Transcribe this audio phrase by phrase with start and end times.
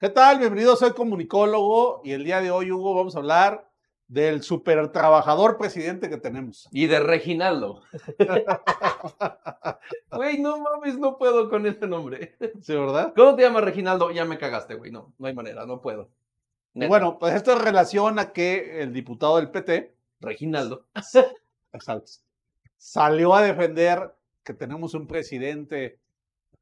[0.00, 0.38] ¿Qué tal?
[0.38, 3.70] Bienvenido, soy comunicólogo y el día de hoy, Hugo, vamos a hablar
[4.08, 6.66] del super trabajador presidente que tenemos.
[6.72, 7.82] Y de Reginaldo.
[10.10, 12.34] Güey, no mames, no puedo con ese nombre.
[12.62, 13.12] Sí, ¿verdad?
[13.14, 14.10] ¿Cómo te llamas Reginaldo?
[14.10, 14.90] Ya me cagaste, güey.
[14.90, 16.08] No, no hay manera, no puedo.
[16.72, 16.88] Neta.
[16.88, 20.86] bueno, pues esto es relación a que el diputado del PT Reginaldo.
[21.74, 22.10] exacto,
[22.78, 24.14] salió a defender
[24.44, 26.00] que tenemos un presidente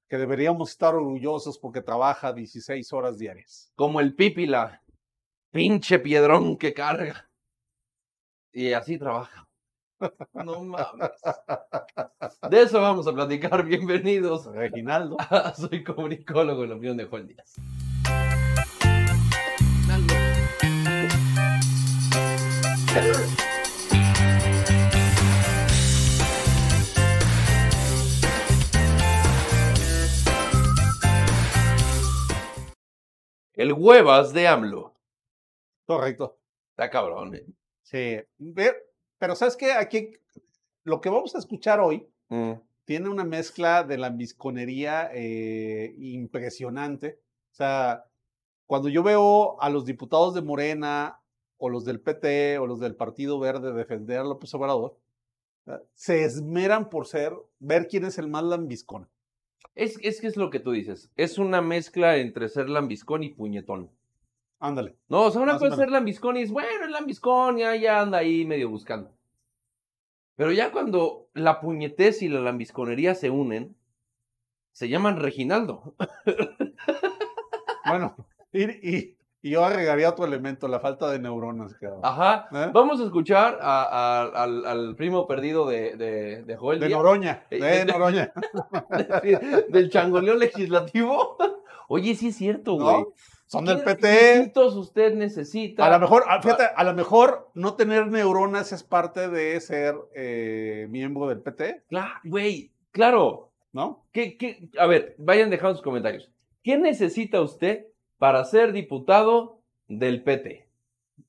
[0.08, 3.70] que deberíamos estar orgullosos porque trabaja 16 horas diarias.
[3.76, 4.82] Como el pípila.
[5.50, 7.30] Pinche piedrón que carga.
[8.52, 9.48] Y así trabaja.
[10.32, 11.10] No mames.
[12.50, 13.64] De eso vamos a platicar.
[13.64, 14.46] Bienvenidos.
[14.46, 15.16] Reginaldo.
[15.56, 17.54] Soy comunicólogo en la opinión de Juan Díaz.
[33.58, 34.94] El huevas de AMLO.
[35.84, 36.38] Correcto.
[36.70, 37.34] Está cabrón.
[37.34, 37.44] eh.
[37.82, 38.16] Sí.
[39.18, 39.72] Pero ¿sabes qué?
[39.72, 40.12] Aquí
[40.84, 42.52] lo que vamos a escuchar hoy Mm.
[42.84, 47.18] tiene una mezcla de la misconería eh, impresionante.
[47.50, 48.04] O sea,
[48.66, 51.18] cuando yo veo a los diputados de Morena
[51.56, 54.96] o los del PT o los del Partido Verde defender a López Obrador,
[55.66, 59.08] eh, se esmeran por ser, ver quién es el más lambiscón.
[59.74, 61.10] Es, es que es lo que tú dices.
[61.16, 63.90] Es una mezcla entre ser lambiscón y puñetón.
[64.60, 64.96] Ándale.
[65.08, 67.76] No, o sea, una Más cosa es ser lambiscón y es, bueno, el lambiscón ya,
[67.76, 69.12] ya anda ahí medio buscando.
[70.34, 73.76] Pero ya cuando la puñetez y la lambisconería se unen,
[74.72, 75.94] se llaman Reginaldo.
[77.86, 78.16] Bueno,
[78.52, 81.74] y, y- y yo agregaría otro elemento, la falta de neuronas.
[81.74, 82.00] cabrón.
[82.02, 82.48] Ajá.
[82.52, 82.70] ¿Eh?
[82.72, 86.98] Vamos a escuchar a- a- al, al primo perdido de, de, de Joel De Díaz,
[86.98, 88.32] Noroña, Eh, de eh, Noroña.
[89.68, 91.36] del changoleo legislativo.
[91.88, 92.84] Oye, sí es cierto, ¿no?
[92.92, 93.04] güey.
[93.46, 94.52] Son del ¿Qué PT.
[94.66, 95.86] usted necesita?
[95.86, 99.94] A lo mejor, a- fíjate, a lo mejor no tener neuronas es parte de ser
[100.14, 103.50] eh, miembro del PT, Claro, güey, claro.
[103.72, 104.04] ¿no?
[104.12, 104.68] ¿Qué, qué?
[104.78, 106.30] A ver, vayan dejando sus comentarios.
[106.62, 107.86] ¿Qué necesita usted
[108.18, 110.66] para ser diputado del PT?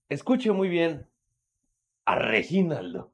[0.10, 1.08] Escuche muy bien
[2.06, 3.12] a Reginaldo.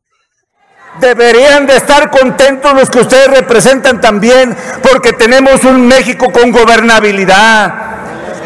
[0.99, 7.73] Deberían de estar contentos los que ustedes representan también, porque tenemos un México con gobernabilidad.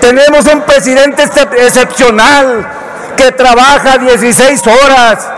[0.02, 2.68] Tenemos un presidente excep- excepcional
[3.16, 5.32] que trabaja 16 horas,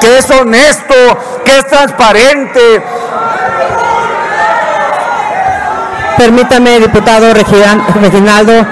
[0.00, 0.94] que es honesto,
[1.44, 2.82] que es transparente.
[6.18, 8.66] Permítame, diputado Reginaldo,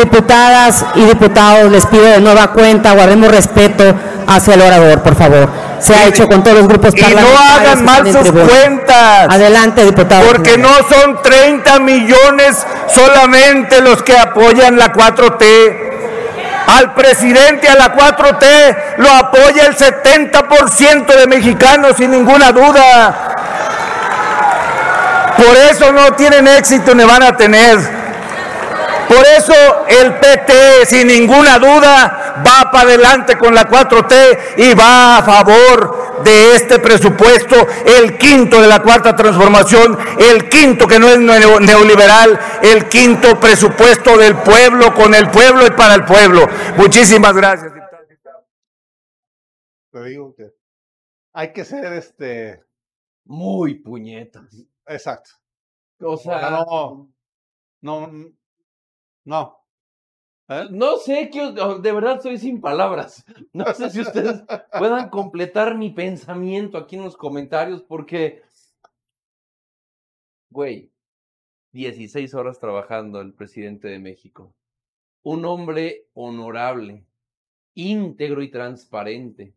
[0.00, 3.84] diputadas y diputados, les pido de nueva cuenta, guardemos respeto
[4.26, 5.48] hacia el orador, por favor.
[5.80, 7.58] Se ha hecho con todos los grupos Y no parlamentarios.
[7.58, 8.44] hagan mal sus tribuna.
[8.44, 9.26] cuentas.
[9.30, 10.26] Adelante, diputado.
[10.26, 15.88] Porque no son 30 millones solamente los que apoyan la 4T.
[16.66, 23.36] Al presidente, a la 4T, lo apoya el 70% de mexicanos, sin ninguna duda.
[25.36, 27.99] Por eso no tienen éxito ni van a tener.
[29.10, 29.52] Por eso
[29.88, 36.22] el PT, sin ninguna duda, va para adelante con la 4T y va a favor
[36.22, 41.58] de este presupuesto, el quinto de la cuarta transformación, el quinto que no es neo-
[41.58, 46.46] neoliberal, el quinto presupuesto del pueblo, con el pueblo y para el pueblo.
[46.76, 47.72] Muchísimas gracias.
[49.90, 50.52] Te digo que
[51.32, 52.62] hay que ser este.
[53.24, 54.44] Muy puñetas.
[54.86, 55.30] Exacto.
[56.00, 57.10] O sea, no.
[57.82, 58.10] No.
[59.30, 59.56] No.
[60.48, 60.66] ¿Eh?
[60.72, 63.24] no sé qué, os- de verdad soy sin palabras.
[63.52, 64.42] No sé si ustedes
[64.76, 68.42] puedan completar mi pensamiento aquí en los comentarios porque,
[70.50, 70.90] güey,
[71.72, 74.52] 16 horas trabajando el presidente de México.
[75.22, 77.06] Un hombre honorable,
[77.74, 79.54] íntegro y transparente.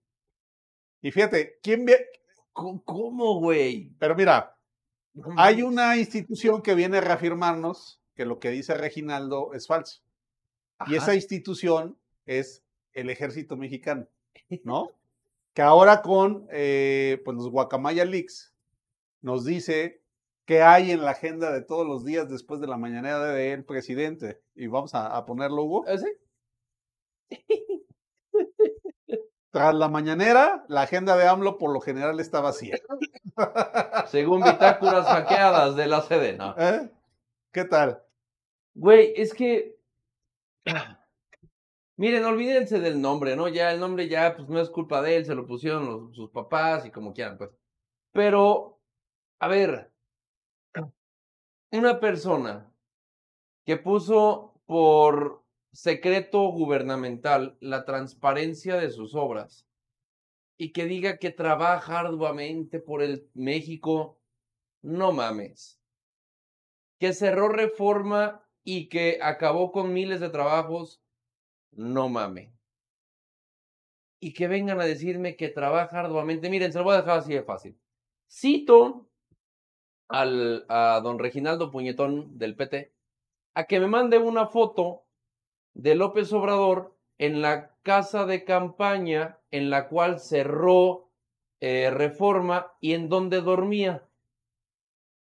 [1.02, 2.06] Y fíjate, ¿quién ve?
[2.52, 3.90] ¿Cómo, güey?
[3.98, 4.56] Pero mira,
[5.38, 10.02] hay una institución que viene a reafirmarnos que lo que dice Reginaldo es falso.
[10.88, 12.64] Y esa institución es
[12.94, 14.08] el ejército mexicano,
[14.64, 14.92] ¿no?
[15.54, 18.54] Que ahora con eh, pues los Guacamaya Leaks
[19.22, 20.02] nos dice
[20.46, 24.42] que hay en la agenda de todos los días después de la mañanera del presidente.
[24.56, 25.86] Y vamos a, a ponerlo, Hugo.
[25.88, 26.08] ¿Ah, sí?
[29.52, 32.78] Tras la mañanera, la agenda de AMLO por lo general está vacía.
[34.08, 36.56] Según bitácoras hackeadas de la Sedena.
[36.58, 36.90] ¿Eh?
[37.54, 38.02] ¿Qué tal?
[38.74, 39.78] Güey, es que.
[41.98, 43.48] Miren, olvídense del nombre, ¿no?
[43.48, 46.84] Ya el nombre ya, pues no es culpa de él, se lo pusieron sus papás
[46.88, 47.52] y como quieran, pues.
[48.12, 48.82] Pero,
[49.40, 49.92] a ver,
[51.72, 52.74] una persona
[53.66, 59.68] que puso por secreto gubernamental la transparencia de sus obras
[60.58, 64.20] y que diga que trabaja arduamente por el México,
[64.82, 65.83] no mames.
[67.04, 71.04] Que cerró reforma y que acabó con miles de trabajos,
[71.74, 72.50] no mames.
[74.22, 76.50] Y que vengan a decirme que trabaja arduamente.
[76.50, 77.78] Miren, se lo voy a dejar así de fácil.
[78.32, 79.10] Cito
[80.08, 82.94] al, a don Reginaldo Puñetón del PT
[83.54, 85.04] a que me mande una foto
[85.74, 91.10] de López Obrador en la casa de campaña en la cual cerró
[91.60, 94.08] eh, reforma y en donde dormía.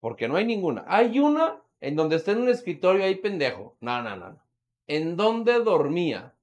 [0.05, 0.85] Porque no hay ninguna.
[0.87, 3.75] Hay una en donde está en un escritorio ahí pendejo.
[3.81, 4.29] No, no, no.
[4.33, 4.39] no.
[4.87, 6.35] En donde dormía.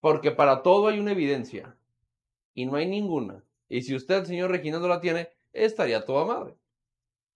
[0.00, 1.76] Porque para todo hay una evidencia.
[2.54, 3.44] Y no hay ninguna.
[3.68, 6.56] Y si usted, señor Reginaldo, la tiene, estaría toda madre.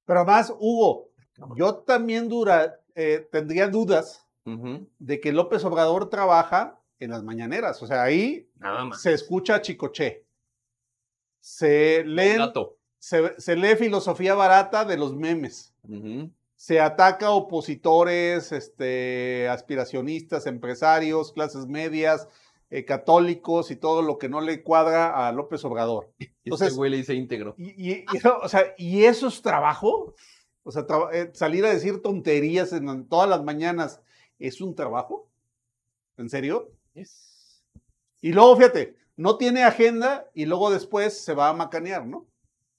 [0.07, 1.11] Pero además, Hugo,
[1.57, 4.27] yo también dura, eh, tendría dudas
[4.99, 7.83] de que López Obrador trabaja en las mañaneras.
[7.83, 9.03] O sea, ahí Nada más.
[9.03, 10.25] se escucha a Chicoche.
[11.39, 12.51] Se leen.
[13.01, 15.75] Se, se lee filosofía barata de los memes.
[16.55, 22.29] Se ataca a opositores, este, aspiracionistas, empresarios, clases medias,
[22.69, 26.13] eh, católicos y todo lo que no le cuadra a López Obrador.
[26.21, 27.55] Y Entonces- este güey le dice íntegro.
[27.59, 30.15] Y, y- y eso, o sea, ¿y eso es trabajo?
[30.63, 34.01] O sea, eh, salir a decir tonterías en todas las mañanas,
[34.39, 35.27] ¿es un trabajo?
[36.19, 36.71] ¿En serio?
[38.21, 42.27] Y luego, fíjate, no tiene agenda y luego después se va a macanear, ¿no?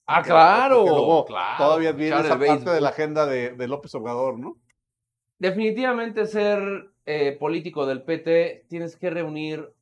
[0.07, 0.77] Ah, claro.
[0.79, 1.57] porque luego claro.
[1.63, 4.57] Todavía viene esa parte de la agenda de, de López Obrador, ¿no?
[5.39, 9.73] Definitivamente ser eh, político del PT tienes que reunir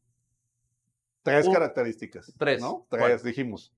[1.23, 2.33] Tres Un- características.
[2.37, 2.61] tres.
[2.61, 2.85] ¿no?
[2.89, 3.01] ¿Cuál?
[3.01, 3.73] Tres, dijimos.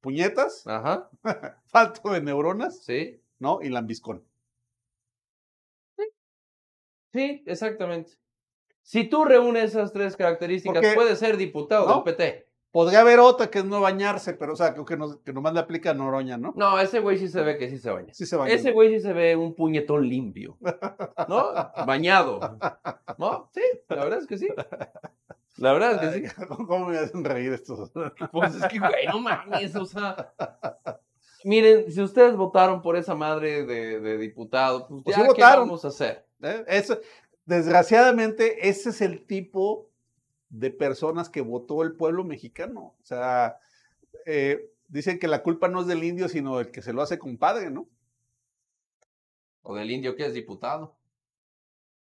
[0.00, 1.10] Puñetas, Ajá,
[1.66, 3.20] falto de neuronas, sí.
[3.38, 3.60] ¿no?
[3.60, 4.24] Y lambiscón.
[7.12, 8.12] Sí, exactamente.
[8.82, 12.02] Si tú reúnes esas tres características, Porque- puedes ser diputado ¿no?
[12.02, 12.45] del PT.
[12.76, 15.54] Podría haber otra que es no bañarse, pero, o sea, creo que, no, que nomás
[15.54, 16.52] le aplica a Noroña, ¿no?
[16.56, 18.12] No, ese güey sí se ve que sí se baña.
[18.12, 18.52] Sí se baña.
[18.52, 20.58] Ese güey sí se ve un puñetón limpio.
[21.26, 21.52] ¿No?
[21.86, 22.58] Bañado.
[23.16, 23.48] ¿No?
[23.54, 24.48] Sí, la verdad es que sí.
[25.56, 26.34] La verdad es que sí.
[26.66, 27.90] ¿Cómo me hacen reír estos?
[28.30, 30.34] Pues es que, güey, no mames, o sea.
[31.44, 35.40] Miren, si ustedes votaron por esa madre de, de diputado, pues Pues ya, sí ¿qué
[35.42, 35.66] votaron.
[35.68, 36.26] vamos a hacer?
[36.42, 36.62] ¿Eh?
[36.68, 37.00] Eso-
[37.46, 39.88] desgraciadamente, ese es el tipo
[40.48, 42.94] de personas que votó el pueblo mexicano.
[43.00, 43.58] O sea,
[44.24, 47.18] eh, dicen que la culpa no es del indio, sino del que se lo hace
[47.18, 47.88] compadre, ¿no?
[49.62, 50.96] O del indio que es diputado.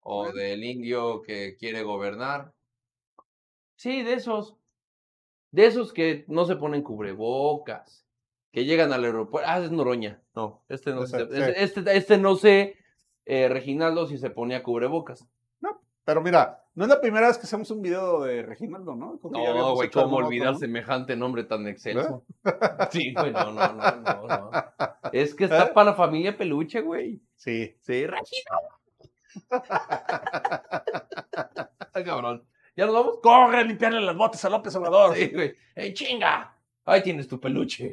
[0.01, 0.35] O Bueno.
[0.35, 2.53] del indio que quiere gobernar.
[3.75, 4.55] Sí, de esos.
[5.51, 8.05] De esos que no se ponen cubrebocas.
[8.51, 9.49] Que llegan al aeropuerto.
[9.49, 10.21] Ah, es Noroña.
[10.35, 11.17] No, este no sí.
[11.55, 12.77] Este, este no sé,
[13.25, 15.27] eh, Reginaldo, si se ponía cubrebocas.
[16.09, 19.19] Pero mira, no es la primera vez que hacemos un video de Reginaldo, ¿no?
[19.21, 22.23] No, güey, cómo olvidar semejante nombre tan excelso.
[22.89, 24.51] Sí, güey, no, no, no, no, no.
[25.11, 25.71] Es que está ¿Eh?
[25.73, 27.19] para la familia peluche, güey.
[27.35, 27.75] Sí.
[27.81, 28.69] Sí, Reginaldo.
[31.93, 32.45] Ay, cabrón.
[32.77, 33.19] ¿Ya nos vamos?
[33.21, 35.17] ¡Corre a limpiarle las botas a López Obrador!
[35.17, 35.53] Sí, güey.
[35.75, 36.55] ¡Ey, chinga!
[36.85, 37.87] Ahí tienes tu peluche.